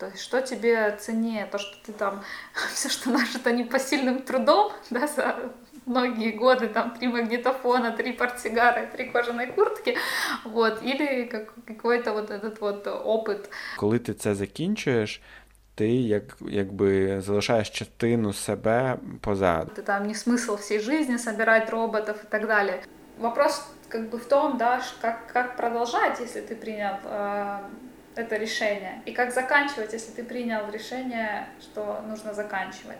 [0.00, 2.23] То есть что тебе ценнее, то, что ты там
[2.73, 5.51] все, что нажито непосильным трудом, да, за
[5.85, 9.97] многие годы, там, три магнитофона, три портсигара, три кожаные куртки,
[10.43, 13.49] вот, или как, какой-то вот этот вот опыт.
[13.77, 15.21] Коли ти це закінчуєш,
[15.75, 19.71] ти як, якби залишаєш частину себе позаду.
[19.75, 22.83] Это там не смысл всей жизни собирать роботов и так далее.
[23.19, 27.59] Вопрос как бы в том, да, как, как продолжать, если ты принял э,
[28.15, 32.97] это решение, и как заканчивать, если ты принял решение, что нужно заканчивать.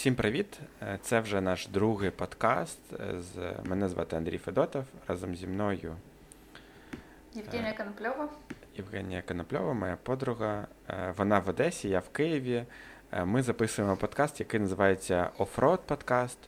[0.00, 0.60] Всім привіт!
[1.02, 2.78] Це вже наш другий подкаст.
[3.18, 4.84] З мене звати Андрій Федотов.
[5.08, 5.96] Разом зі мною
[7.34, 8.28] Євгенія Конопльова.
[8.76, 10.66] Євгенія Конопльова, моя подруга.
[11.16, 12.64] Вона в Одесі, я в Києві.
[13.24, 16.38] Ми записуємо подкаст, який називається Офрод подкаст.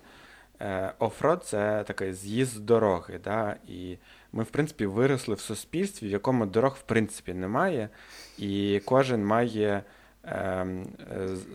[0.99, 3.21] Офрод це такий з'їзд з дороги.
[3.25, 3.57] Да?
[3.69, 3.99] І
[4.33, 7.89] ми, в принципі, виросли в суспільстві, в якому дорог в принципі немає,
[8.39, 9.83] і кожен має
[10.25, 10.67] е,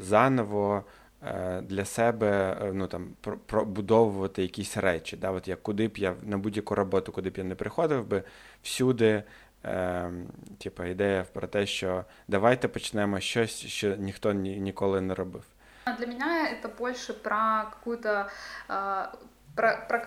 [0.02, 0.84] заново.
[1.26, 3.08] Е, для себе е, ну, там,
[3.46, 5.18] пробудовувати якісь речі.
[5.18, 5.32] Да?
[5.32, 8.24] От як Куди б я на будь-яку роботу, куди б я не приходив би,
[8.64, 9.24] всюди
[9.66, 10.12] е,
[10.58, 15.44] типу, ідея про те, що давайте почнемо щось, що ніхто ні, ніколи не робив.
[16.00, 18.26] Для меня это больше про какую-то
[19.56, 20.02] про, про,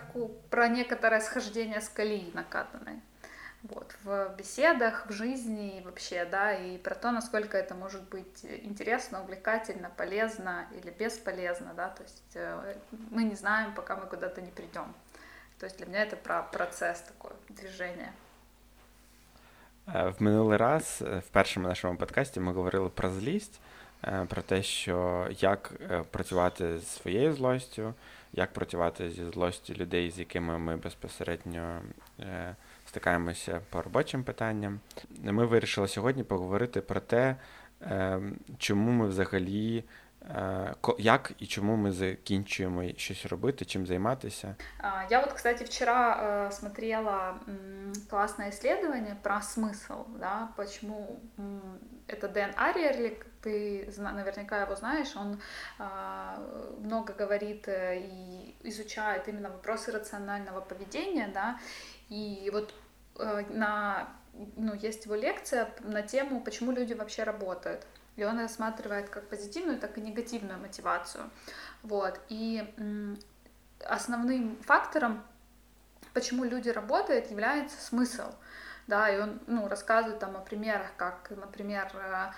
[0.51, 3.01] про некоторое схождение с колеи накатанной
[3.64, 8.46] вот, в беседах, в жизни и вообще, да, и про то, насколько это может быть
[8.46, 12.76] интересно, увлекательно, полезно или бесполезно, да, то есть э,
[13.12, 14.94] мы не знаем, пока мы куда-то не придем.
[15.60, 18.12] То есть для меня это про процесс такой, движение.
[19.86, 23.60] В минулий раз в першому нашому подкасті ми говорили про злість,
[24.28, 25.72] про те, що як
[26.12, 27.94] працювати з своєю злостю,
[28.34, 31.82] як працювати зі злостю людей, з якими ми безпосередньо
[32.90, 34.80] стикаємося по робочим питанням.
[35.24, 37.36] Ми вирішили сьогодні поговорити про те,
[37.82, 39.84] ем, чому ми взагалі.
[40.36, 44.56] Е, як і чому ми закінчуємо щось робити, чим займатися?
[45.10, 46.18] Я вот, кстати, вчера
[46.48, 51.62] э, смотрела м, классное исследование про смысл, да, почему м,
[52.08, 55.40] это Дэн Ариерлик, ты наверняка его знаешь, он
[55.80, 55.84] э,
[56.80, 61.60] много говорит э, и изучает именно вопросы рационального поведения, да,
[62.11, 62.75] и вот
[63.19, 64.09] э, на,
[64.57, 67.87] ну, есть его лекция на тему, почему люди вообще работают.
[68.17, 71.31] И он рассматривает как позитивную, так и негативную мотивацию.
[71.83, 72.21] Вот.
[72.29, 72.63] И
[73.87, 75.23] основным фактором,
[76.13, 78.33] почему люди работают, является смысл.
[78.87, 82.33] Да, и он ну, рассказывает там о примерах, как, например, э,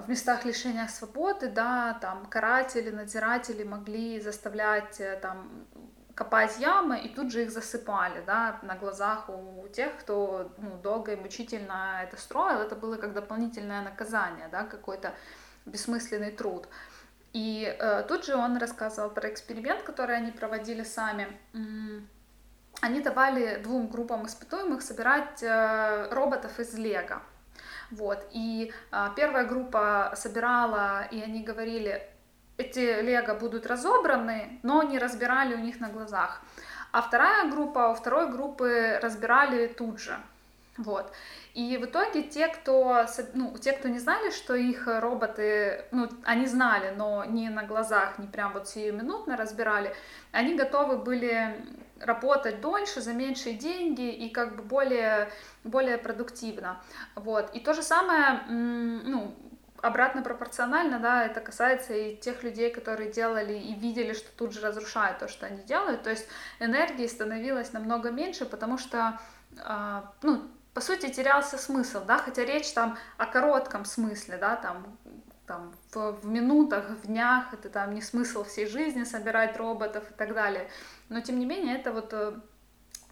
[0.00, 5.66] в местах лишения свободы, да, там каратели, надзиратели могли заставлять э, там
[6.14, 11.12] копать ямы и тут же их засыпали, да, на глазах у тех, кто ну, долго
[11.12, 15.14] и мучительно это строил, это было как дополнительное наказание, да, какой-то
[15.64, 16.68] бессмысленный труд.
[17.32, 21.28] И э, тут же он рассказывал про эксперимент, который они проводили сами.
[22.80, 27.22] Они давали двум группам испытуемых собирать э, роботов из лего.
[27.90, 28.26] Вот.
[28.32, 32.06] И э, первая группа собирала, и они говорили,
[32.56, 36.42] эти лего будут разобраны, но не разбирали у них на глазах.
[36.92, 40.16] А вторая группа, у второй группы разбирали тут же.
[40.78, 41.12] Вот.
[41.54, 46.46] И в итоге те, кто, ну, те, кто не знали, что их роботы, ну, они
[46.46, 49.94] знали, но не на глазах, не прям вот сиюминутно разбирали,
[50.32, 51.62] они готовы были
[52.00, 55.30] работать дольше, за меньшие деньги и как бы более,
[55.62, 56.80] более продуктивно.
[57.14, 57.54] Вот.
[57.54, 59.34] И то же самое, ну,
[59.82, 64.60] обратно пропорционально, да, это касается и тех людей, которые делали и видели, что тут же
[64.60, 66.04] разрушают то, что они делают.
[66.04, 66.26] То есть
[66.60, 69.18] энергии становилось намного меньше, потому что,
[69.58, 74.96] э, ну, по сути, терялся смысл, да, хотя речь там о коротком смысле, да, там,
[75.46, 80.14] там в, в минутах, в днях, это там не смысл всей жизни собирать роботов и
[80.14, 80.70] так далее.
[81.08, 82.14] Но, тем не менее, это вот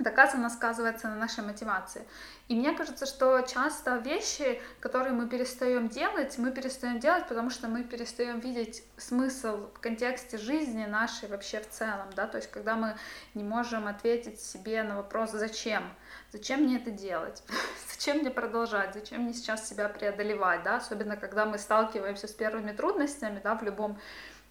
[0.01, 2.05] доказанно сказывается на нашей мотивации.
[2.49, 7.69] И мне кажется, что часто вещи, которые мы перестаем делать, мы перестаем делать, потому что
[7.69, 12.75] мы перестаем видеть смысл в контексте жизни нашей вообще в целом, да, то есть когда
[12.75, 12.97] мы
[13.35, 15.85] не можем ответить себе на вопрос «зачем?»,
[16.33, 17.43] зачем мне это делать,
[17.93, 22.73] зачем мне продолжать, зачем мне сейчас себя преодолевать, да, особенно когда мы сталкиваемся с первыми
[22.73, 23.99] трудностями, да, в любом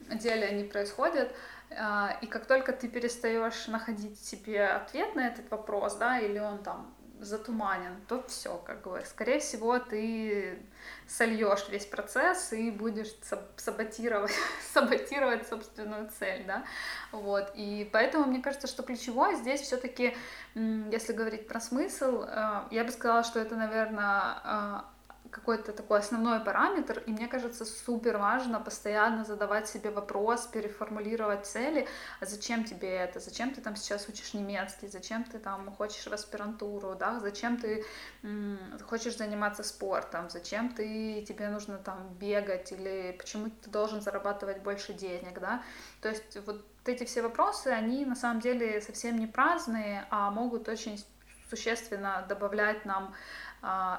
[0.08, 1.36] деле они происходят,
[1.72, 6.94] и как только ты перестаешь находить себе ответ на этот вопрос, да, или он там
[7.20, 10.60] затуманен, то все, как бы, скорее всего, ты
[11.08, 13.14] сольешь весь процесс и будешь
[13.58, 14.32] саботировать,
[14.74, 16.64] саботировать собственную цель, да,
[17.12, 20.16] вот, и поэтому мне кажется, что ключевое здесь все-таки,
[20.56, 24.84] если говорить про смысл, э, я бы сказала, что это, наверное,
[25.32, 31.88] какой-то такой основной параметр, и мне кажется, супер важно постоянно задавать себе вопрос, переформулировать цели,
[32.20, 36.14] а зачем тебе это, зачем ты там сейчас учишь немецкий, зачем ты там хочешь в
[36.14, 37.86] аспирантуру, да, зачем ты
[38.24, 44.62] м- хочешь заниматься спортом, зачем ты, тебе нужно там бегать, или почему ты должен зарабатывать
[44.62, 45.64] больше денег, да,
[46.02, 50.68] то есть вот эти все вопросы, они на самом деле совсем не праздные, а могут
[50.68, 51.04] очень
[51.50, 53.14] существенно добавлять нам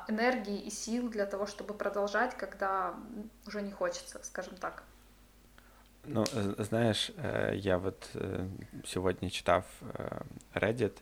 [0.08, 2.94] энергии и сил для того, чтобы продолжать, когда
[3.46, 4.82] уже не хочется, скажем так.
[6.06, 6.24] Ну,
[6.58, 7.12] знаєш,
[7.54, 8.16] я от
[8.84, 9.64] сьогодні читав
[10.54, 11.00] Reddit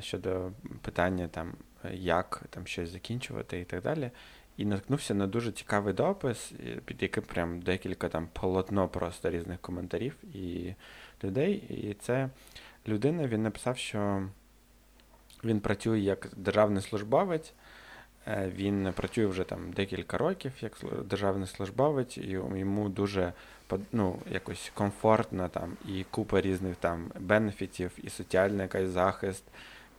[0.00, 0.52] щодо
[0.82, 1.54] питання, там,
[1.92, 4.10] як там щось закінчувати і так далі.
[4.56, 6.52] І наткнувся на дуже цікавий допис,
[6.84, 10.74] під яким прям декілька там полотно просто різних коментарів і
[11.24, 11.54] людей.
[11.54, 12.30] І це
[12.88, 14.28] людина він написав, що
[15.44, 17.52] він працює як державний службовець,
[18.28, 20.72] Е, він працює вже там декілька років як
[21.04, 23.32] державний службовець, і йому дуже
[23.92, 29.44] ну, якось комфортно там і купа різних там бенефітів, і соціальний якийсь захист,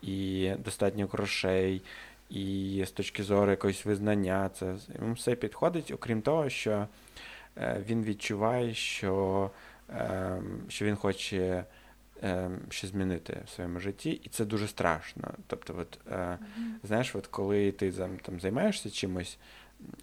[0.01, 1.81] і достатньо грошей,
[2.30, 4.50] і з точки зору якогось визнання.
[4.54, 6.88] Це йому все підходить, окрім того, що
[7.57, 9.50] е, він відчуває, що,
[9.90, 11.63] ем, що він хоче.
[12.21, 15.31] Ем, щось змінити в своєму житті, і це дуже страшно.
[15.48, 16.38] Тобто, от, mm-hmm.
[16.83, 19.38] знаєш, от коли ти там займаєшся чимось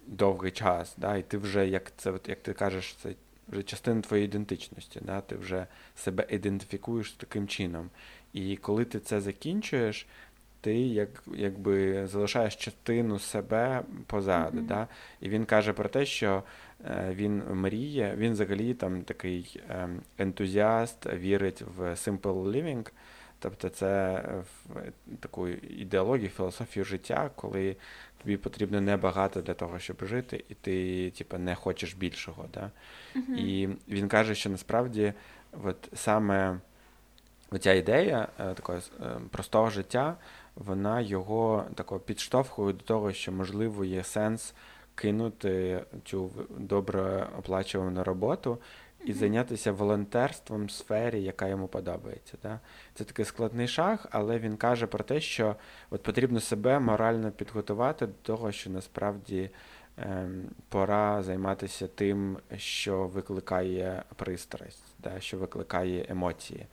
[0.07, 3.13] довгий час, да, і ти вже, як це, от, як ти кажеш, це
[3.47, 7.89] вже частина твоєї ідентичності, да, ти вже себе ідентифікуєш таким чином.
[8.33, 10.07] І коли ти це закінчуєш,
[10.61, 14.57] ти як, якби залишаєш частину себе позаду.
[14.57, 14.67] Mm-hmm.
[14.67, 14.87] Да?
[15.21, 16.43] І він каже про те, що е,
[17.09, 22.91] він мріє, він взагалі там такий е, ентузіаст, вірить в simple living.
[23.39, 24.23] Тобто це
[24.69, 24.81] в
[25.19, 27.75] таку ідеологію, філософію життя, коли
[28.17, 32.45] тобі потрібно небагато для того, щоб жити, і ти типу, не хочеш більшого.
[32.53, 32.71] Да?
[33.15, 33.35] Mm-hmm.
[33.35, 35.13] І він каже, що насправді
[35.63, 36.59] от саме
[37.51, 38.79] оця ідея е, такого
[39.31, 40.15] простого життя
[40.55, 44.53] вона його тако підштовхує до того, що, можливо, є сенс
[44.95, 48.57] кинути цю добре оплачувану роботу
[49.05, 52.37] і зайнятися волонтерством в сфері, яка йому подобається.
[52.43, 52.59] Да?
[52.93, 55.55] Це такий складний шаг, але він каже про те, що
[55.89, 59.49] от потрібно себе морально підготувати до того, що насправді
[59.97, 65.19] ем, пора займатися тим, що викликає пристрасть, да?
[65.19, 66.67] що викликає емоції.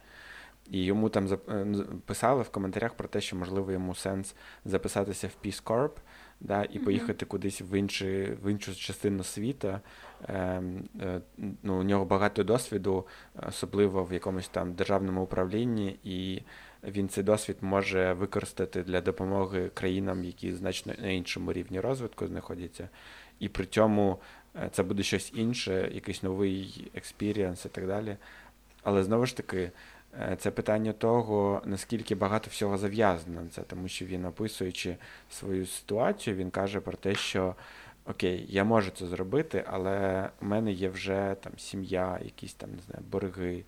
[0.71, 1.67] І йому там е,
[2.07, 4.35] писали в коментарях про те, що можливо йому сенс
[4.65, 5.91] записатися в Peace Corp,
[6.41, 9.81] да, і поїхати кудись в інші, в іншу частину світу.
[10.29, 10.63] Е,
[11.01, 11.21] е,
[11.63, 13.07] ну, У нього багато досвіду,
[13.49, 16.43] особливо в якомусь там державному управлінні, і
[16.85, 22.89] він цей досвід може використати для допомоги країнам, які значно на іншому рівні розвитку знаходяться.
[23.39, 24.21] І при цьому
[24.57, 28.17] е, це буде щось інше, якийсь новий експірієнс і так далі.
[28.83, 29.71] Але знову ж таки.
[30.15, 34.97] Е, це питання того, наскільки багато всього зав'язано на це, тому що він, описуючи
[35.31, 37.55] свою ситуацію, він каже про те, що
[38.07, 42.83] окей, я можу це зробити, але в мене є вже там сім'я, якісь там не
[42.83, 43.65] знаю, борги,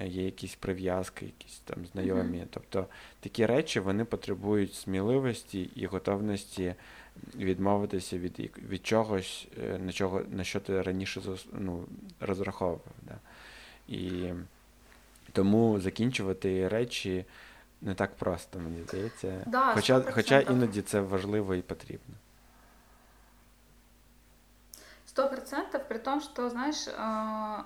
[0.00, 2.38] е, є якісь прив'язки, якісь там знайомі.
[2.38, 2.46] Mm-hmm.
[2.50, 2.86] Тобто
[3.20, 6.74] такі речі вони потребують сміливості і готовності
[7.36, 11.20] відмовитися від від чогось, е, на чого на що ти раніше
[11.52, 11.84] ну,
[12.20, 12.80] розраховував.
[13.02, 13.18] Да?
[13.88, 14.32] І
[15.31, 17.25] тому закінчувати речі
[17.81, 19.43] не так просто, мені здається.
[19.45, 22.15] Да, хоча хоча іноді це важливо і потрібно.
[25.05, 26.87] Сто процентов, при том, что, знаешь,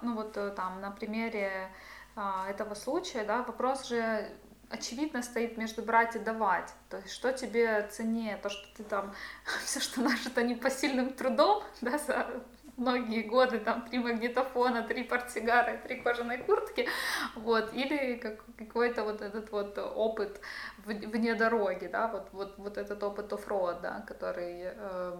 [0.04, 1.70] ну вот там на примере
[2.16, 4.32] этого случая, да, вопрос же
[4.70, 6.74] очевидно стоит между брать и давать.
[6.90, 9.14] То есть, что тебе ценнее, то, что ты там
[9.66, 12.28] все, что нажито непосильным трудом, да, за
[12.77, 16.89] многие годы, там, три магнитофона, три портсигара, три кожаной куртки,
[17.35, 20.41] вот, или как, какой-то вот этот вот опыт
[20.85, 25.17] вне дороги, да, вот, вот, вот этот опыт оффроад, да, который э,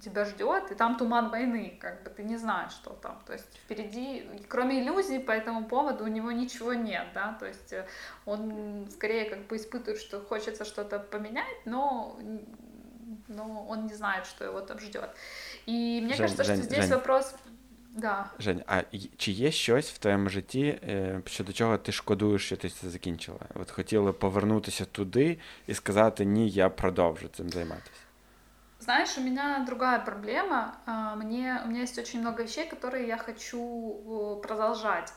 [0.00, 3.22] тебя ждет, и там туман войны, как бы ты не знаешь, что там.
[3.26, 7.74] То есть впереди, кроме иллюзий по этому поводу, у него ничего нет, да, то есть
[8.24, 12.18] он скорее как бы испытывает, что хочется что-то поменять, но
[13.27, 15.09] но он не знает, что его там ждет.
[15.65, 16.93] И мне Жень, кажется, Жень, что здесь Жень.
[16.93, 17.35] вопрос...
[17.91, 18.29] Да.
[18.39, 18.81] Жень, а
[19.17, 20.79] чи є щось в твоєму житті,
[21.25, 23.39] щодо чого ти шкодуєш, що ти це закінчила?
[23.55, 28.01] От хотіла повернутися туди і сказати, ні, я продовжу цим займатися.
[28.79, 30.73] Знаешь, у меня другая проблема.
[31.17, 35.13] Мне, у меня есть очень много вещей, которые я хочу продолжать.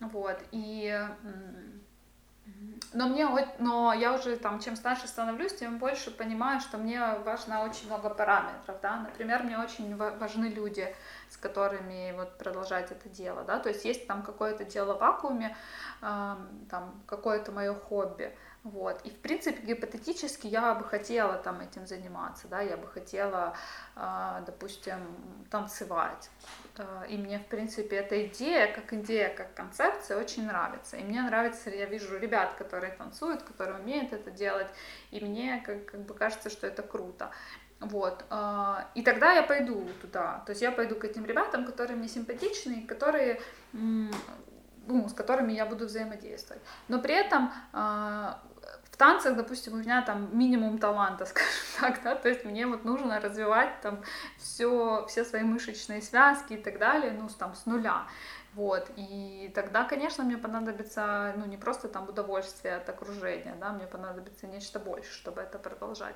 [0.00, 0.36] Вот.
[0.54, 0.98] И
[2.93, 3.27] но мне,
[3.59, 8.09] но я уже там, чем старше становлюсь, тем больше понимаю, что мне важно очень много
[8.09, 8.97] параметров, да.
[8.97, 10.93] Например, мне очень важны люди,
[11.29, 13.59] с которыми вот продолжать это дело, да.
[13.59, 15.55] То есть есть там какое-то дело в вакууме,
[16.01, 16.35] э,
[16.69, 19.01] там какое-то мое хобби, вот.
[19.03, 23.55] И, в принципе, гипотетически я бы хотела там этим заниматься, да, я бы хотела,
[23.95, 24.99] э, допустим,
[25.49, 26.29] танцевать,
[27.09, 30.97] и мне, в принципе, эта идея, как идея, как концепция, очень нравится.
[30.97, 34.67] И мне нравится, я вижу ребят, которые танцуют, которые умеют это делать,
[35.09, 37.31] и мне как, как бы кажется, что это круто.
[37.79, 38.23] Вот.
[38.29, 40.43] Э, и тогда я пойду туда.
[40.45, 43.41] То есть я пойду к этим ребятам, которые мне симпатичны, которые
[44.87, 46.61] ну, с которыми я буду взаимодействовать.
[46.87, 47.51] Но при этом
[49.01, 53.19] танцах, допустим, у меня там минимум таланта, скажем так, да, то есть мне вот нужно
[53.19, 54.03] развивать там
[54.37, 58.05] все, все свои мышечные связки и так далее, ну, там, с нуля.
[58.53, 63.87] Вот, и тогда, конечно, мне понадобится, ну, не просто там удовольствие от окружения, да, мне
[63.87, 66.15] понадобится нечто больше, чтобы это продолжать.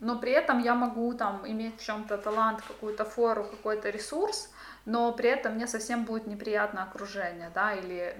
[0.00, 4.50] Но при этом я могу там иметь в чем-то талант, какую-то фору, какой-то ресурс,
[4.84, 8.14] но при этом мне совсем будет неприятно окружение, да, или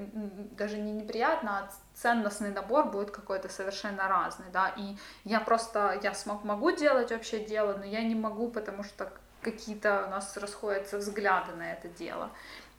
[0.59, 6.15] даже не неприятно, а ценностный набор будет какой-то совершенно разный, да, и я просто, я
[6.15, 10.99] смог, могу делать вообще дело, но я не могу, потому что какие-то у нас расходятся
[10.99, 12.31] взгляды на это дело,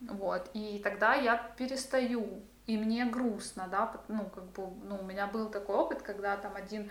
[0.01, 5.27] вот, и тогда я перестаю, и мне грустно, да, ну, как бы, ну, у меня
[5.27, 6.89] был такой опыт, когда там один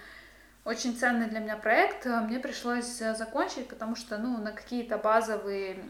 [0.64, 4.98] очень ценный для меня проект э, мне пришлось э, закончить, потому что, ну, на какие-то
[4.98, 5.82] базовые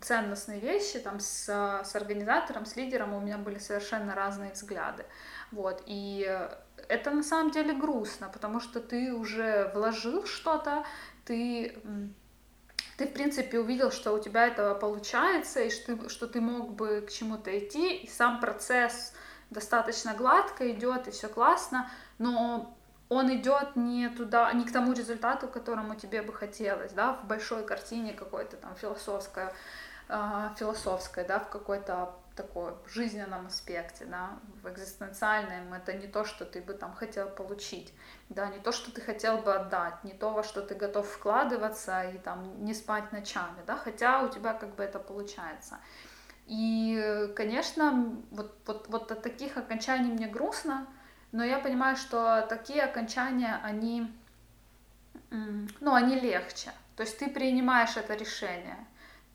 [0.00, 5.04] ценностные вещи там с, с организатором, с лидером у меня были совершенно разные взгляды.
[5.54, 6.48] Вот, и
[6.88, 10.84] это на самом деле грустно, потому что ты уже вложил что-то,
[11.24, 11.76] ты,
[12.98, 17.04] ты в принципе увидел, что у тебя это получается, и что что ты мог бы
[17.06, 19.12] к чему-то идти, и сам процесс
[19.50, 22.76] достаточно гладко идет, и все классно, но
[23.08, 27.64] он идет не туда, не к тому результату, которому тебе бы хотелось, да, в большой
[27.64, 29.48] картине какой-то там философской, э,
[30.06, 34.30] философской, да, в какой-то такой жизненном аспекте, да,
[34.62, 37.94] в экзистенциальном, это не то, что ты бы там хотел получить,
[38.28, 42.02] да, не то, что ты хотел бы отдать, не то, во что ты готов вкладываться
[42.02, 45.78] и там не спать ночами, да, хотя у тебя как бы это получается.
[46.46, 50.86] И, конечно, вот, вот, вот от таких окончаний мне грустно,
[51.32, 54.12] но я понимаю, что такие окончания, они,
[55.30, 56.70] ну, они легче.
[56.96, 58.86] То есть ты принимаешь это решение,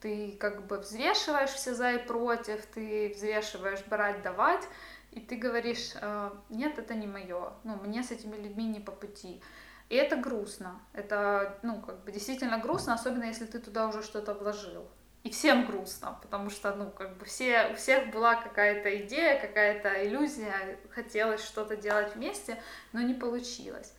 [0.02, 4.68] ты как бы взвешиваешь все за и против, ты взвешиваешь брать, давать,
[5.12, 8.92] и ты говоришь, «Э, нет, это не мое, ну, мне с этими людьми не по
[8.92, 9.42] пути.
[9.90, 14.34] И это грустно, это, ну, как бы действительно грустно, особенно если ты туда уже что-то
[14.34, 14.88] вложил
[15.24, 20.08] и всем грустно, потому что, ну, как бы все, у всех была какая-то идея, какая-то
[20.08, 22.62] иллюзия, хотелось что-то делать вместе,
[22.94, 23.94] но не получилось.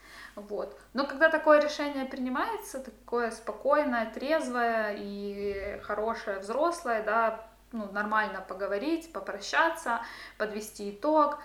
[0.49, 0.79] Вот.
[0.95, 9.13] Но когда такое решение принимается, такое спокойное, трезвое и хорошее, взрослое, да, ну, нормально поговорить,
[9.13, 10.01] попрощаться,
[10.39, 11.39] подвести итог,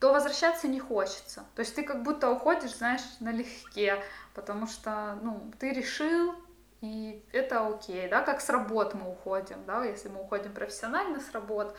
[0.00, 1.44] то возвращаться не хочется.
[1.54, 4.02] То есть ты как будто уходишь, знаешь, налегке,
[4.34, 6.34] потому что, ну, ты решил,
[6.80, 11.32] и это окей, да, как с работ мы уходим, да, если мы уходим профессионально с
[11.32, 11.74] работ,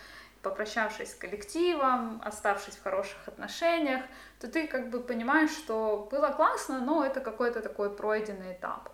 [0.46, 4.02] попрощавшись с коллективом, оставшись в хороших отношениях,
[4.40, 8.90] то ты как бы понимаешь, что было классно, но это какой-то такой пройденный этап.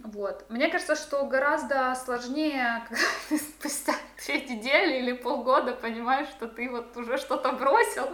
[0.00, 0.46] Вот.
[0.48, 3.92] Мне кажется, что гораздо сложнее, когда ты спустя
[4.24, 8.08] две недели или полгода понимаешь, что ты вот уже что-то бросил,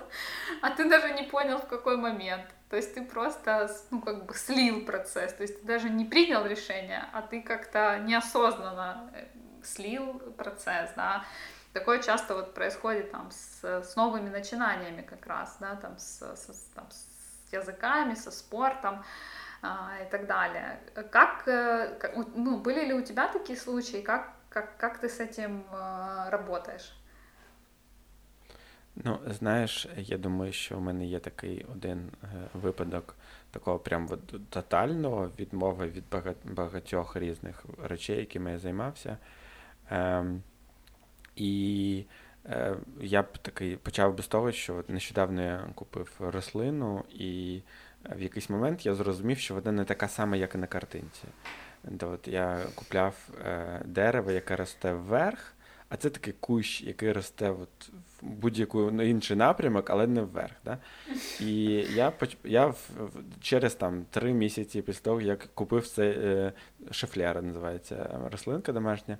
[0.60, 2.46] а ты даже не понял, в какой момент.
[2.70, 6.44] То есть ты просто, ну, как бы слил процесс, то есть ты даже не принял
[6.44, 9.26] решение, а ты как-то неосознанно э,
[9.62, 11.24] слил процесс, да.
[11.73, 16.69] Такое часто вот происходит там с, с новыми начинаниями как раз, да, там с, с,
[16.75, 19.03] там, с языками, со спортом
[19.61, 20.79] а, и так далее.
[21.11, 25.19] Как, э, как, ну, были ли у тебя такие случаи, как, как, как ты с
[25.19, 26.93] этим э, работаешь?
[28.95, 33.15] Ну, знаєш, я думаю, що в мене є такий один е, випадок
[33.51, 34.09] такого прям
[34.49, 36.03] тотального відмови від
[36.43, 39.17] багатьох різних речей, якими я займався.
[39.89, 40.43] Ем,
[41.36, 42.04] і
[42.46, 47.60] е, я б такий почав би з того, що от нещодавно я купив рослину, і
[48.16, 51.24] в якийсь момент я зрозумів, що вона не така сама, як і на картинці.
[52.00, 55.54] От Я купляв е, дерево, яке росте вверх
[55.94, 57.88] а це такий кущ, який росте от
[58.22, 60.52] в будь-яку інший напрямок, але не вверх.
[60.64, 60.78] Да?
[61.40, 61.64] І
[61.94, 62.12] я
[62.44, 62.90] я в,
[63.40, 66.52] через там три місяці після того, як купив цей е,
[66.90, 69.18] шефляра, називається рослинка домашня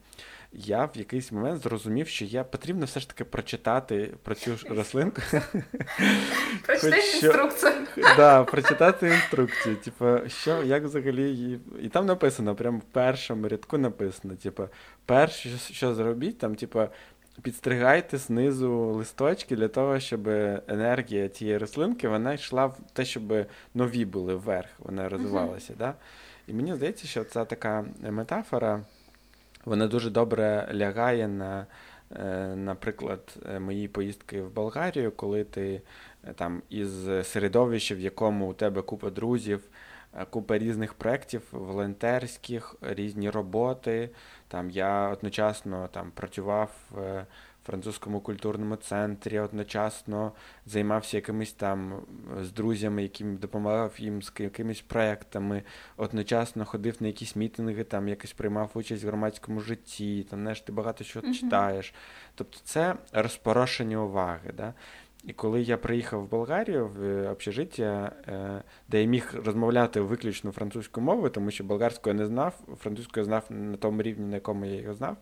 [0.54, 4.66] я в якийсь момент зрозумів, що я потрібно все ж таки прочитати про цю ж
[4.68, 5.22] рослинку.
[6.66, 7.72] Прочитати інструкцію.
[8.16, 9.76] Так, прочитати інструкцію.
[9.76, 11.60] Типу, що, як взагалі її.
[11.82, 14.68] І там написано, прямо в першому рядку написано: типу,
[15.06, 16.88] перше, що зробіть, там, типу,
[17.42, 20.28] підстригайте знизу листочки для того, щоб
[20.68, 25.74] енергія цієї рослинки вона йшла в те, щоб нові були вверх, вона розвивалася.
[25.78, 25.94] Да?
[26.46, 28.80] І мені здається, що це така метафора
[29.64, 31.66] вона дуже добре лягає на,
[32.16, 35.82] е, наприклад, е, мої поїздки в Болгарію, коли ти
[36.24, 39.60] е, там із середовища, в якому у тебе купа друзів,
[40.30, 44.10] купа різних проєктів, волонтерських, різні роботи.
[44.48, 46.70] Там Я одночасно там працював
[47.66, 50.32] французькому культурному центрі, одночасно
[50.66, 52.02] займався якимись там
[52.40, 55.62] з друзями, яким допомагав їм з якимись проектами,
[55.96, 60.72] одночасно ходив на якісь мітинги, там якось приймав участь в громадському житті, там знаєш, ти
[60.72, 61.34] багато чого uh-huh.
[61.34, 61.94] читаєш.
[62.34, 64.52] Тобто це розпорошення уваги.
[64.56, 64.74] Да?
[65.24, 71.06] І коли я приїхав в Болгарію в общежиття, е, де я міг розмовляти виключно французькою
[71.06, 74.80] мовою, тому що болгарською я не знав, французькою знав на тому рівні, на якому я
[74.80, 75.16] його знав.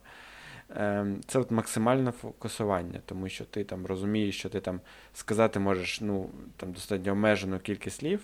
[0.77, 4.81] Ем, це от максимальне фокусування, тому що ти там розумієш, що ти там
[5.15, 8.21] сказати можеш ну, там достатньо обмежену кількість слів,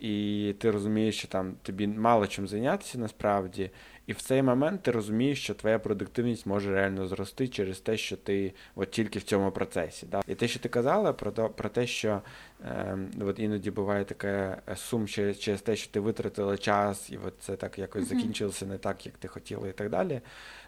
[0.00, 3.70] і ти розумієш, що там тобі мало чим зайнятися насправді,
[4.06, 8.16] і в цей момент ти розумієш, що твоя продуктивність може реально зрости через те, що
[8.16, 10.06] ти от тільки в цьому процесі.
[10.06, 10.22] Да?
[10.26, 12.22] І те, що ти казала, про то, про те, що
[12.64, 17.34] е, от іноді буває таке сум через, через те, що ти витратила час, і от
[17.40, 18.16] це так якось mm-hmm.
[18.16, 20.20] закінчилося не так, як ти хотіла, і так далі.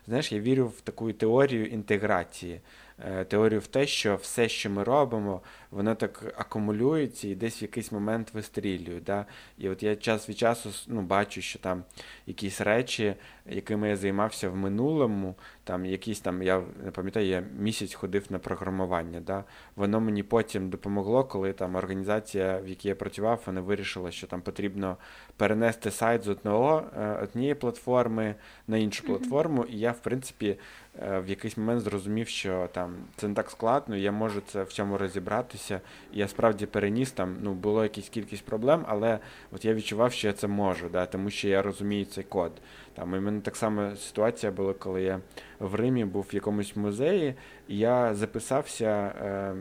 [0.10, 2.89] Знаєш, я вірю в таку теорію інтеграції, е,
[3.29, 5.41] теорію в те, що все, що ми робимо,
[5.71, 9.01] воно так акумулюється і десь в якийсь момент вистрілює.
[9.01, 9.27] Да?
[9.59, 11.85] І от я час від часу ну, бачу, що там
[12.27, 13.15] якісь речі,
[13.47, 18.39] якими я займався в минулому, там якісь там, я не пам'ятаю, я місяць ходив на
[18.39, 19.21] програмування.
[19.21, 19.45] Да?
[19.77, 24.41] Воно мені потім допомогло, коли там організація, в якій я працював, вона вирішила, що там
[24.41, 24.97] потрібно
[25.37, 28.35] перенести сайт з одного е, однієї платформи
[28.69, 29.65] на іншу платформу.
[29.65, 30.59] І я, в принципі, е,
[30.99, 34.99] в якийсь момент зрозумів, що там це не так складно, я можу це в цьому
[34.99, 35.81] розібратися.
[36.13, 39.19] Я справді переніс там, ну, було якісь кількість проблем, але
[39.53, 42.53] от я відчував, що я це можу, да, тому що я розумію цей код.
[42.95, 45.21] Там у мене так само ситуація була, коли я
[45.59, 47.35] в Римі був в якомусь музеї,
[47.69, 49.13] і я записався.
[49.21, 49.55] Е,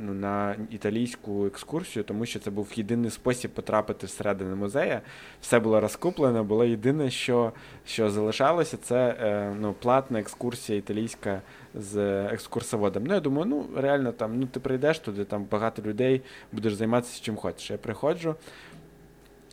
[0.00, 5.00] на італійську екскурсію, тому що це був єдиний спосіб потрапити всередину музею.
[5.40, 7.52] Все було розкуплено, було єдине, що
[7.86, 11.40] що залишалося, це е, ну, платна екскурсія італійська
[11.74, 13.04] з екскурсоводом.
[13.06, 17.20] Ну, я думаю, ну реально там ну ти прийдеш туди, там багато людей, будеш займатися
[17.22, 17.70] чим хочеш.
[17.70, 18.34] Я приходжу.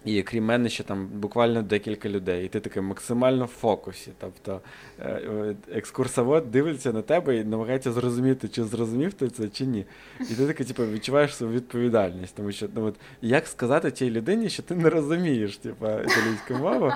[0.05, 4.11] І крім мене, ще там буквально декілька людей, і ти такий максимально в фокусі.
[4.17, 4.61] Тобто
[4.99, 9.85] е, е, екскурсовод дивиться на тебе і намагається зрозуміти, чи зрозумів ти це, чи ні.
[10.19, 12.35] І ти такий, типу, відчуваєш свою відповідальність.
[12.35, 16.91] Тому що ну, от, як сказати тій людині, що ти не розумієш типу, італійську мову,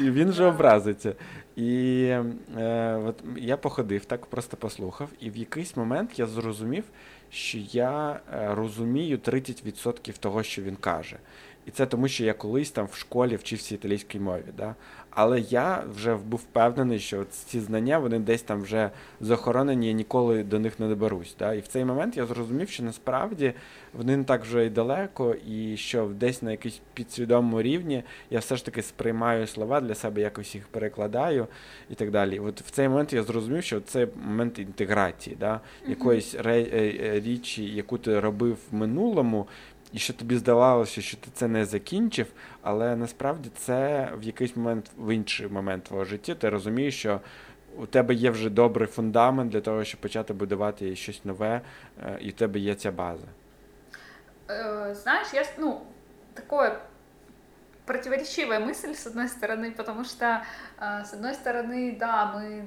[0.00, 1.14] і він вже образиться.
[1.56, 2.02] І
[2.56, 6.84] е, от я походив, так просто послухав, і в якийсь момент я зрозумів,
[7.30, 11.16] що я е, розумію 30% того, що він каже.
[11.66, 14.44] І це тому, що я колись там в школі вчився італійській мові.
[14.56, 14.74] Да?
[15.10, 20.42] Але я вже був впевнений, що ці знання вони десь там вже захоронені, я ніколи
[20.42, 21.36] до них не доберусь.
[21.38, 21.54] Да?
[21.54, 23.52] І в цей момент я зрозумів, що насправді
[23.92, 28.56] вони не так вже й далеко, і що десь на якийсь підсвідомому рівні я все
[28.56, 31.46] ж таки сприймаю слова для себе, якось їх перекладаю
[31.90, 32.38] і так далі.
[32.38, 35.60] От в цей момент я зрозумів, що це момент інтеграції, да?
[35.88, 39.46] якоїсь е, е, річі, яку ти робив в минулому
[39.93, 42.27] і що тобі здавалося, що ти це не закінчив,
[42.61, 47.19] але насправді це в якийсь момент, в інший момент твого життя, ти розумієш, що
[47.77, 51.61] у тебе є вже добрий фундамент для того, щоб почати будувати щось нове,
[52.03, 53.27] е, і в тебе є ця база.
[54.47, 55.81] Э, знаешь, я, ну,
[56.33, 56.79] такое
[57.85, 62.65] противоречивая мысль, с одной стороны, потому что, э, с одной стороны, да, мы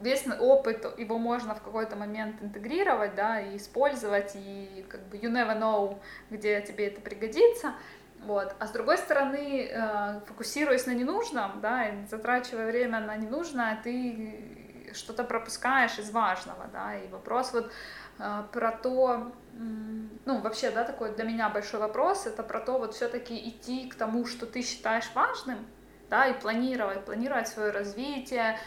[0.00, 5.30] весь опыт, его можно в какой-то момент интегрировать, да, и использовать, и как бы you
[5.30, 5.98] never know,
[6.30, 7.74] где тебе это пригодится,
[8.20, 8.54] вот.
[8.58, 14.92] А с другой стороны, э, фокусируясь на ненужном, да, и затрачивая время на ненужное, ты
[14.92, 17.72] что-то пропускаешь из важного, да, и вопрос вот
[18.18, 22.94] э, про то, ну, вообще, да, такой для меня большой вопрос, это про то, вот
[22.94, 25.66] все-таки идти к тому, что ты считаешь важным,
[26.08, 28.58] да, и планировать, планировать свое развитие,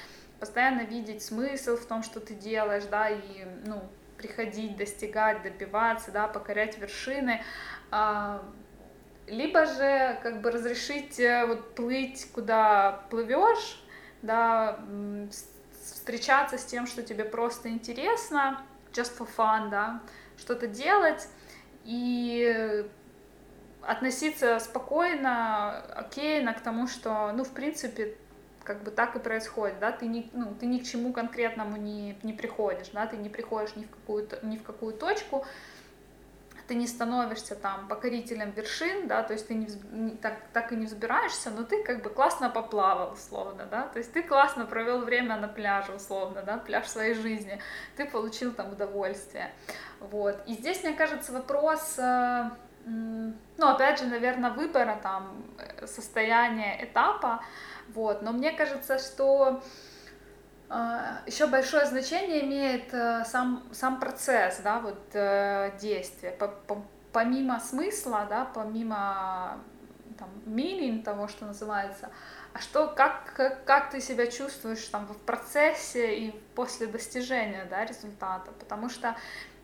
[0.43, 3.82] постоянно видеть смысл в том, что ты делаешь, да, и, ну,
[4.17, 7.41] приходить, достигать, добиваться, да, покорять вершины,
[7.91, 8.43] а,
[9.25, 13.82] либо же как бы разрешить э, вот плыть, куда плывешь,
[14.21, 14.82] да,
[15.82, 20.01] встречаться с тем, что тебе просто интересно, just for fun, да,
[20.36, 21.29] что-то делать
[21.86, 22.86] и
[23.82, 28.17] относиться спокойно, окейно к тому, что, ну, в принципе,
[28.63, 32.17] как бы так и происходит, да, ты, ни, ну, ты ни к чему конкретному не,
[32.23, 35.45] не приходишь, да, ты не приходишь ни в какую, ни в какую точку,
[36.67, 40.76] ты не становишься там покорителем вершин, да, то есть ты не, не, так, так и
[40.76, 45.02] не взбираешься, но ты как бы классно поплавал, условно, да, то есть ты классно провел
[45.02, 47.60] время на пляже, условно, да, пляж своей жизни,
[47.97, 49.52] ты получил там удовольствие,
[49.99, 50.41] вот.
[50.47, 52.49] И здесь, мне кажется, вопрос, э,
[52.86, 57.41] ну, опять же, наверное, выбора там, э, состояния, этапа,
[57.89, 59.62] вот, но мне кажется, что
[60.76, 66.36] а, Еще большое значение имеет э, сам, сам процесс, да, вот э, действия.
[67.12, 69.60] Помимо смысла, да, помимо
[70.17, 72.10] там, meaning того, что называется,
[72.54, 77.86] а что, как, как, как ты себя чувствуешь там в процессе и после достижения, да,
[77.86, 79.15] результата, потому что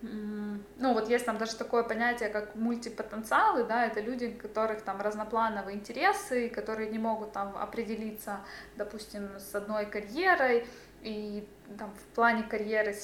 [0.02, 5.02] ну вот есть там даже такое понятие, как мультипотенциалы, да, это люди, у которых там
[5.02, 8.40] разноплановые интересы, которые не могут там определиться,
[8.78, 10.66] допустим, с одной карьерой,
[11.02, 12.96] и там, в плане карьеры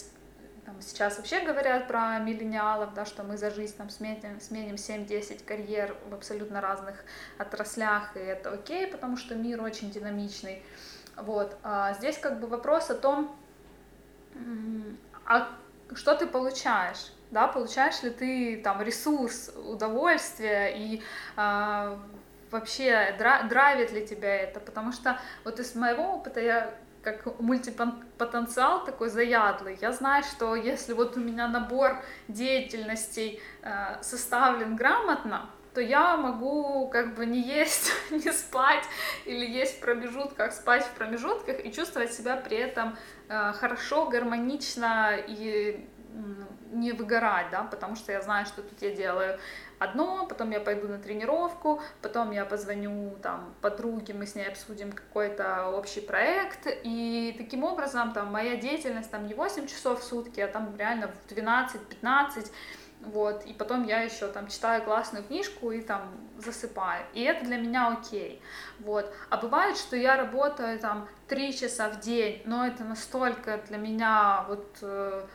[0.65, 5.43] там, сейчас вообще говорят про миллениалов, да, что мы за жизнь там, сменим, сменим 7-10
[5.45, 7.03] карьер в абсолютно разных
[7.37, 10.63] отраслях, и это окей, потому что мир очень динамичный.
[11.17, 11.57] Вот.
[11.63, 13.35] А здесь как бы вопрос о том,
[15.25, 15.49] а
[15.93, 17.11] что ты получаешь?
[17.31, 21.03] Да, получаешь ли ты там ресурс, удовольствие и
[21.35, 21.99] а,
[22.51, 24.59] вообще драйвит ли тебя это?
[24.59, 26.73] Потому что вот из моего опыта я
[27.05, 29.77] как мультипотенциал такой заядлый.
[29.79, 36.87] Я знаю, что если вот у меня набор деятельностей э, составлен грамотно, то я могу
[36.89, 38.85] как бы не есть, не спать
[39.25, 45.17] или есть в промежутках, спать в промежутках и чувствовать себя при этом э, хорошо, гармонично
[45.27, 45.85] и
[46.71, 49.39] не выгорать, да, потому что я знаю, что тут я делаю
[49.79, 54.91] одно, потом я пойду на тренировку, потом я позвоню там подруге, мы с ней обсудим
[54.91, 60.39] какой-то общий проект, и таким образом там моя деятельность там не 8 часов в сутки,
[60.39, 62.51] а там реально в 12-15,
[63.01, 66.01] вот, и потом я еще там читаю классную книжку и там
[66.37, 68.41] засыпаю, и это для меня окей,
[68.79, 73.77] вот, а бывает, что я работаю там 3 часа в день, но это настолько для
[73.77, 75.25] меня вот э,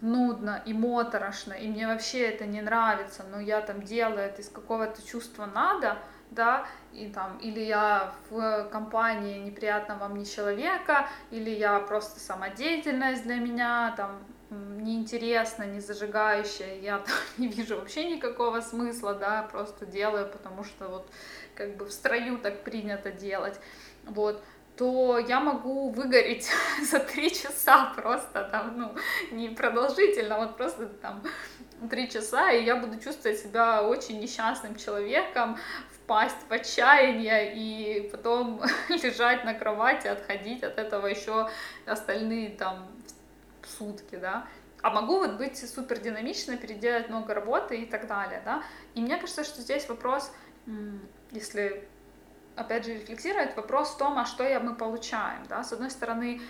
[0.00, 4.48] нудно и моторошно, и мне вообще это не нравится, но я там делаю это из
[4.48, 5.98] какого-то чувства надо,
[6.30, 13.36] да, и там, или я в компании неприятного мне человека, или я просто самодеятельность для
[13.36, 14.18] меня, там,
[14.52, 20.88] неинтересно, не зажигающая, я там не вижу вообще никакого смысла, да, просто делаю, потому что
[20.88, 21.10] вот
[21.54, 23.58] как бы в строю так принято делать,
[24.04, 24.42] вот,
[24.76, 26.50] то я могу выгореть
[26.82, 28.94] за три часа просто там, ну,
[29.30, 31.22] не продолжительно, вот просто там
[31.90, 35.58] три часа, и я буду чувствовать себя очень несчастным человеком,
[36.02, 41.48] впасть в отчаяние и потом лежать на кровати, отходить от этого еще
[41.86, 42.91] остальные там
[43.82, 44.46] сутки, да.
[44.82, 48.62] А могу вот быть супер динамично, переделать много работы и так далее, да.
[48.94, 50.32] И мне кажется, что здесь вопрос,
[51.30, 51.88] если
[52.56, 55.42] опять же, рефлексирует вопрос в том, а что я, мы получаем.
[55.48, 55.64] Да?
[55.64, 56.40] С одной стороны,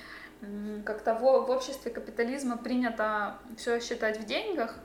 [0.84, 4.76] как-то в, в обществе капитализма принято все считать в деньгах,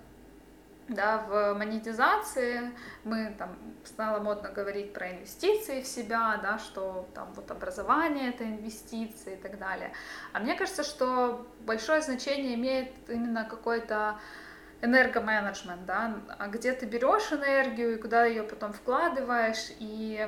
[0.88, 2.72] да, в монетизации
[3.04, 8.46] мы там стало модно говорить про инвестиции в себя, да, что там вот образование это
[8.46, 9.92] инвестиции и так далее.
[10.34, 14.20] А мне кажется, что большое значение имеет именно какой-то
[14.82, 20.28] энергоменеджмент, да, а где ты берешь энергию и куда ее потом вкладываешь, и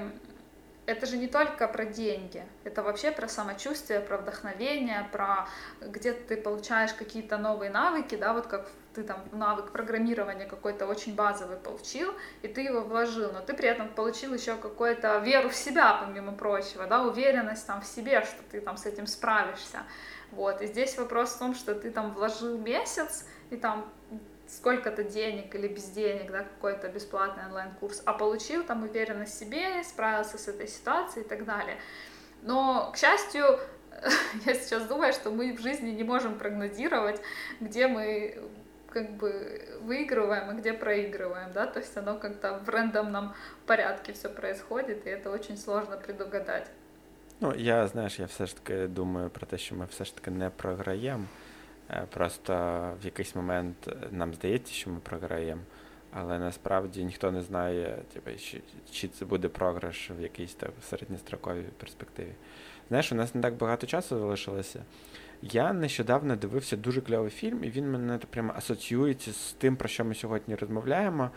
[0.89, 5.47] это же не только про деньги, это вообще про самочувствие, про вдохновение, про
[5.82, 11.13] где ты получаешь какие-то новые навыки, да, вот как ты там навык программирования какой-то очень
[11.13, 15.56] базовый получил, и ты его вложил, но ты при этом получил еще какую-то веру в
[15.56, 19.84] себя, помимо прочего, да, уверенность там в себе, что ты там с этим справишься,
[20.32, 23.91] вот, и здесь вопрос в том, что ты там вложил месяц, и там
[24.50, 29.84] сколько-то денег или без денег, да, какой-то бесплатный онлайн-курс, а получил там уверенность в себе,
[29.84, 31.78] справился с этой ситуацией и так далее.
[32.42, 33.60] Но, к счастью,
[34.46, 37.22] я сейчас думаю, что мы в жизни не можем прогнозировать,
[37.60, 38.40] где мы
[38.90, 43.36] как бы выигрываем и где проигрываем, да, то есть оно как-то в рандомном
[43.68, 46.68] порядке все происходит, и это очень сложно предугадать.
[47.42, 50.32] Ну, я знаєш, я все ж таки думаю про те, що ми все ж таки
[50.32, 51.26] не програємо.
[51.89, 52.54] Е, просто
[53.02, 55.62] в якийсь момент нам здається, що ми програємо,
[56.12, 58.32] але насправді ніхто не знає, типу,
[58.91, 62.34] чи це буде програш в якійсь там середньостроковій перспективі.
[62.88, 64.84] Знаєш, у нас не так багато часу залишилося.
[65.41, 70.06] Я нещодавно дивився дуже кльовий фільм, і він мене прямо асоціюється з тим, про що
[70.06, 71.32] ми сьогодні розмовляємо.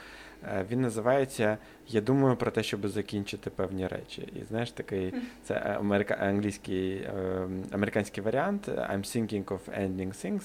[0.48, 4.32] Е, він називається Я думаю про те, щоб закінчити певні речі.
[4.36, 10.42] І знаєш, такий це америка, англійський ем, американський варіант I'm thinking of ending things.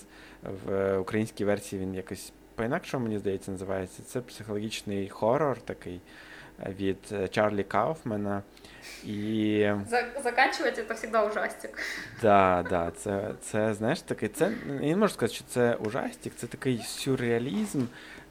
[0.66, 4.04] В українській версії він якось по-інакшому, мені здається, називається.
[4.04, 6.02] Це психологічний хорор такий
[6.60, 8.44] е, від е, Чарлі Кауфмана.
[9.04, 9.72] І...
[10.24, 11.80] Заканчувати це завжди ужастик.
[12.22, 16.48] Да, да, це, це знаєш, такий, це, я не можу сказати, що це ужастик, це
[16.48, 17.82] такий сюрреалізм.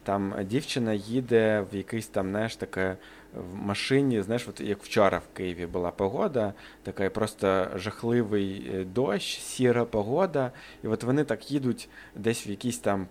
[0.07, 2.97] Там дівчина їде в якийсь там, знаєш, таке
[3.33, 9.39] в машині, знаєш, от як вчора в Києві була погода, така просто жахливий е, дощ,
[9.39, 10.51] сіра погода.
[10.83, 13.07] І от вони так їдуть десь в якійсь там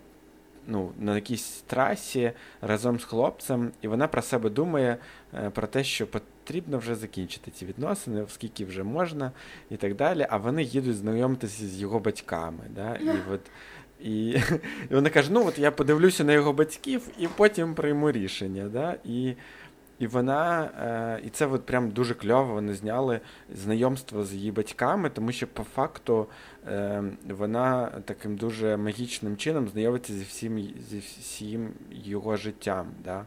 [0.67, 2.31] ну, на якійсь трасі
[2.61, 4.97] разом з хлопцем, і вона про себе думає
[5.33, 9.31] е, про те, що потрібно вже закінчити ці відносини, оскільки вже можна,
[9.69, 10.27] і так далі.
[10.29, 12.63] А вони їдуть знайомитися з його батьками.
[12.75, 12.95] Да?
[12.95, 13.41] І от
[14.03, 14.29] і
[14.89, 18.69] і вона каже: ну от я подивлюся на його батьків і потім прийму рішення.
[18.69, 18.95] Да?
[19.05, 19.35] І
[19.99, 22.53] і вона, е, і це от прям дуже кльово.
[22.53, 23.19] Вони зняли
[23.53, 26.27] знайомство з її батьками, тому що по факту
[26.67, 32.87] е, вона таким дуже магічним чином знайомиться зі всім зі всім його життям.
[33.03, 33.25] Да?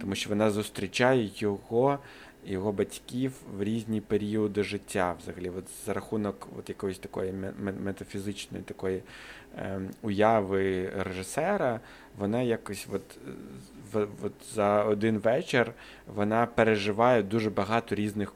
[0.00, 1.98] Тому що вона зустрічає його.
[2.48, 7.34] Його батьків в різні періоди життя, взагалі, от за рахунок от якоїсь такої
[7.84, 9.02] метафізичної такої
[10.02, 11.80] уяви режисера,
[12.18, 13.18] вона якось от
[13.92, 15.72] в, от за один вечір
[16.14, 18.32] вона переживає дуже багато різних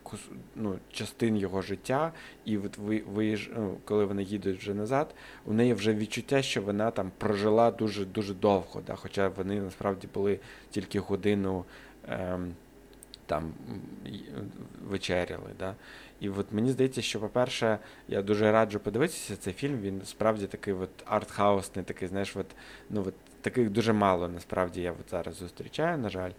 [0.56, 2.12] ну, частин його життя,
[2.44, 5.14] і от ви, ви ну, коли вона їде вже назад,
[5.46, 10.08] у неї вже відчуття, що вона там прожила дуже дуже довго, да, хоча вони насправді
[10.14, 10.38] були
[10.70, 11.64] тільки годину.
[12.08, 12.54] Ем,
[13.30, 13.52] там
[14.88, 15.50] вечеряли.
[15.58, 15.74] Да?
[16.20, 19.80] І от мені здається, що, по-перше, я дуже раджу подивитися цей фільм.
[19.80, 22.46] Він справді такий от артхаусний, такий, знаєш, от,
[22.90, 26.30] ну, от, таких дуже мало насправді я от зараз зустрічаю, на жаль.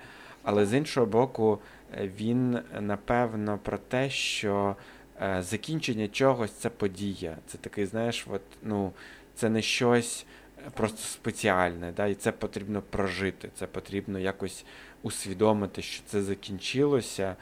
[0.44, 1.60] Але з іншого боку,
[1.94, 4.76] е, він напевно про те, що
[5.22, 7.38] е, закінчення чогось це подія.
[7.48, 8.92] Це такий, знаєш, от, ну,
[9.36, 10.26] це не щось
[10.74, 14.66] просто спеціальне, да, і це потрібно прожити, це потрібно якось
[15.04, 17.36] усвідомити, що це закінчилося,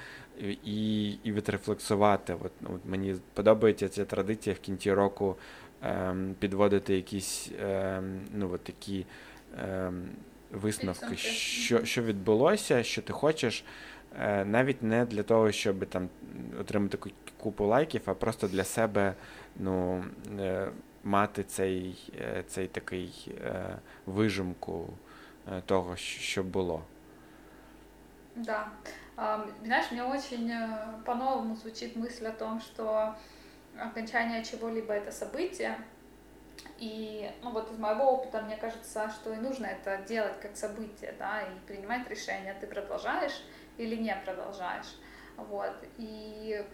[0.63, 2.33] і і відрефлексувати.
[2.33, 5.35] От, ну, от Мені подобається ця традиція в кінці року
[5.81, 9.05] ем, підводити якісь ем, ну, от такі
[9.59, 10.09] ем,
[10.51, 13.63] висновки, що що відбулося, що ти хочеш.
[14.17, 16.09] Е, навіть не для того, щоб там
[16.59, 16.97] отримати
[17.37, 19.13] купу лайків, а просто для себе
[19.59, 20.03] ну,
[20.39, 20.67] е,
[21.03, 23.31] мати цей е, цей такий
[24.05, 24.93] вижимку
[25.65, 26.83] того, що було.
[28.35, 28.69] Да.
[29.63, 30.51] Знаешь, мне очень
[31.03, 33.15] по-новому звучит мысль о том, что
[33.77, 35.77] окончание чего-либо это событие.
[36.77, 41.13] И, ну вот из моего опыта, мне кажется, что и нужно это делать как событие,
[41.19, 43.43] да, и принимать решение, ты продолжаешь
[43.77, 44.97] или не продолжаешь.
[45.35, 45.73] Вот.
[45.97, 46.65] И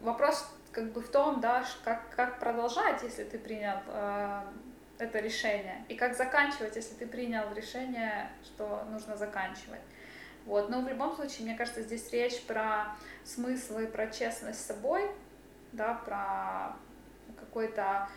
[0.00, 4.42] вопрос как бы в том, да, как, как продолжать, если ты принял э,
[4.98, 9.80] это решение, и как заканчивать, если ты принял решение, что нужно заканчивать.
[10.46, 10.70] Вот.
[10.70, 15.10] Но в любом случае, мне кажется, здесь речь про смыслы, про честность с собой,
[15.72, 16.76] да, про
[17.38, 18.08] какой-то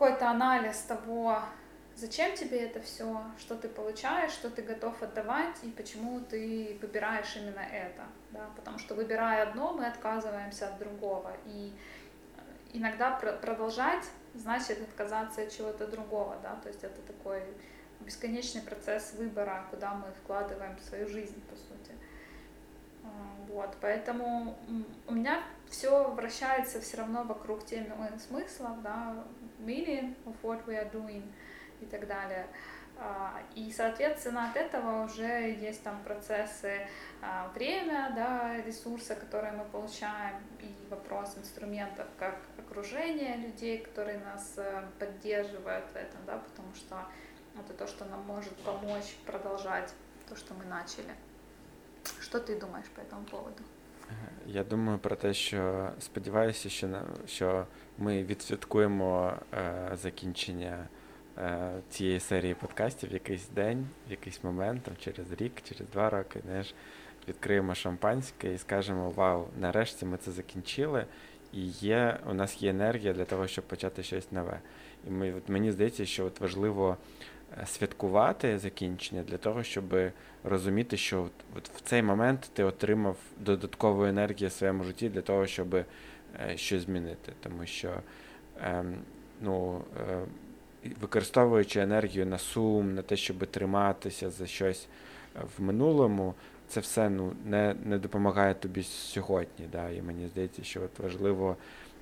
[0.00, 1.42] какой-то анализ того,
[1.94, 7.36] зачем тебе это все, что ты получаешь, что ты готов отдавать и почему ты выбираешь
[7.36, 8.04] именно это.
[8.30, 8.48] Да?
[8.56, 11.32] Потому что выбирая одно, мы отказываемся от другого.
[11.44, 11.74] И
[12.72, 14.04] иногда продолжать
[14.34, 16.36] значит отказаться от чего-то другого.
[16.42, 16.56] Да?
[16.62, 17.42] То есть это такой
[18.00, 21.92] бесконечный процесс выбора, куда мы вкладываем свою жизнь, по сути.
[23.04, 23.08] А,
[23.48, 24.56] вот, поэтому
[25.06, 29.24] у меня все вращается все равно вокруг темы смыслов, да,
[29.60, 31.22] meaning of what we are doing
[31.80, 32.46] и так далее.
[32.99, 36.87] А, и, соответственно, от этого уже есть там процессы
[37.21, 44.53] а, время, да, ресурсы, которые мы получаем, и вопрос инструментов, как окружение людей, которые нас
[44.57, 46.95] э, поддерживают в этом, да, потому что
[47.59, 49.93] это то, что нам может помочь продолжать
[50.29, 51.13] то, что мы начали.
[52.21, 53.63] Що ти думаєш по цьому поводу?
[54.45, 60.87] Я думаю про те, що сподіваюся, що що ми відсвяткуємо е, закінчення е,
[61.90, 66.40] цієї серії подкастів в якийсь день, в якийсь момент, там, через рік, через два роки.
[66.46, 66.74] Знаєш,
[67.28, 71.04] відкриємо шампанське і скажемо: Вау, нарешті ми це закінчили,
[71.52, 74.60] і є, у нас є енергія для того, щоб почати щось нове.
[75.08, 76.96] І ми, от мені здається, що от важливо
[77.62, 79.96] е, святкувати закінчення для того, щоб
[80.44, 85.46] розуміти, що от, в цей момент ти отримав додаткову енергію в своєму житті для того,
[85.46, 85.86] щоб е,
[86.56, 87.32] щось змінити.
[87.40, 87.90] Тому що
[88.60, 88.84] е,
[89.40, 90.18] ну, е,
[91.00, 94.86] використовуючи енергію на сум, на те, щоб триматися за щось
[95.56, 96.34] в минулому,
[96.68, 99.66] це все ну, не не допомагає тобі сьогодні.
[99.72, 99.90] Да?
[99.90, 101.56] І мені здається, що от важливо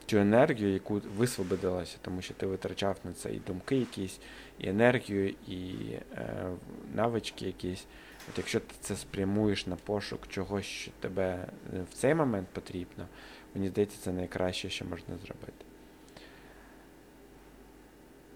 [0.06, 4.20] цю енергію, яку висвободилася, тому що ти витрачав на це і думки якісь,
[4.58, 5.74] і енергію, і
[6.12, 6.50] е,
[6.94, 7.84] навички якісь.
[8.30, 13.06] От Якщо ти це спрямуєш на пошук чогось, що тебе е, в цей момент потрібно,
[13.54, 15.67] мені здається, це найкраще, що можна зробити.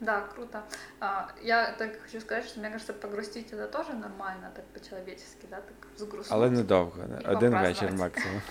[0.03, 0.65] Да, круто.
[0.99, 5.61] А, я так хочу сказать, что мне кажется, погрустить это тоже нормально, так по-человечески, да,
[5.61, 6.33] так взгрустнуть.
[6.33, 8.43] Але недовго, один вечір максимум.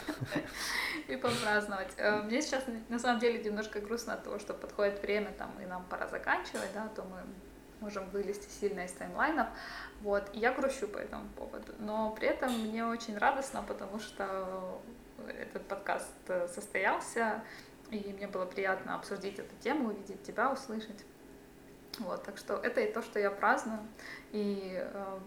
[1.10, 1.92] И попраздновать.
[1.98, 5.66] Э, мне сейчас на самом деле немножко грустно от того, что подходит время, там, и
[5.66, 7.18] нам пора заканчивать, да, то мы
[7.82, 9.48] можем вылезти сильно из таймлайнов.
[10.02, 11.74] Вот, и я грущу по этому поводу.
[11.80, 14.82] Но при этом мне очень радостно, потому что
[15.28, 17.44] этот подкаст э, состоялся,
[17.90, 21.06] и мне было приятно обсудить эту тему, увидеть тебя, услышать.
[22.00, 23.80] Вот, так что это и то, что я праздную,
[24.32, 25.20] и э,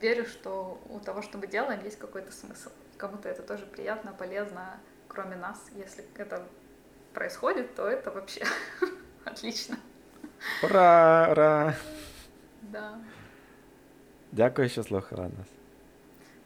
[0.00, 2.70] верю, что у того, что мы делаем, есть какой-то смысл.
[2.96, 5.58] Кому-то это тоже приятно, полезно, кроме нас.
[5.74, 6.46] Если это
[7.12, 8.44] происходит, то это вообще
[9.24, 9.76] отлично.
[10.62, 11.28] Ура!
[11.30, 11.74] Ура!
[12.62, 12.98] Да.
[14.32, 15.46] Дякую, що слухала нас.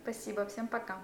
[0.03, 0.97] Спасибо, всем пока.